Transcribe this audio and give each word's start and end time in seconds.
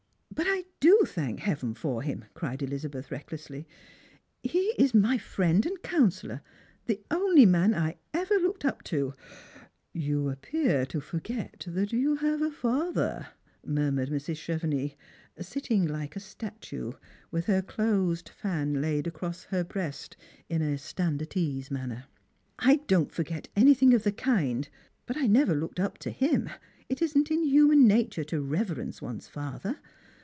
"But 0.41 0.47
I 0.49 0.63
do 0.79 1.01
thank 1.05 1.41
heaven 1.41 1.75
for 1.75 2.01
him," 2.01 2.25
cried 2.33 2.63
Elizabeth 2.63 3.11
recklessly." 3.11 3.67
He 4.43 4.73
is 4.79 4.91
my 4.91 5.19
friend 5.19 5.63
and 5.67 5.79
counsellor,— 5.83 6.41
the 6.87 6.99
only 7.11 7.45
man 7.45 7.75
I 7.75 7.97
ever 8.11 8.35
looked 8.35 8.65
up 8.65 8.81
to 8.85 9.13
'""Tou 10.03 10.29
appear 10.29 10.87
to 10.87 10.99
forget 10.99 11.63
that 11.67 11.91
you 11.93 12.15
have 12.15 12.41
a 12.41 12.49
father," 12.49 13.27
murmured 13.63 14.09
Mrs. 14.09 14.37
Chevenix, 14.37 14.95
sitting 15.39 15.85
Like 15.85 16.15
a 16.15 16.19
statue, 16.21 16.93
with 17.29 17.45
her 17.45 17.61
closed 17.61 18.29
fan 18.29 18.81
laid 18.81 19.05
across 19.05 19.43
her 19.45 19.63
breast, 19.63 20.17
in 20.49 20.63
a 20.63 20.79
stand 20.79 21.21
at 21.21 21.37
ease 21.37 21.69
manner." 21.69 22.05
I 22.57 22.77
don't 22.87 23.11
forget 23.11 23.49
anything 23.55 23.93
of 23.93 24.03
the 24.03 24.11
kind; 24.13 24.67
but 25.05 25.17
I 25.17 25.27
never 25.27 25.53
looked 25.53 25.79
up 25.79 25.99
to 25.99 26.11
Mm. 26.11 26.51
It 26.89 26.99
isn't 27.03 27.29
in 27.29 27.43
human 27.43 27.85
nature 27.85 28.23
to 28.23 28.41
revei'ence 28.41 29.03
one's 29.03 29.27
father. 29.27 29.77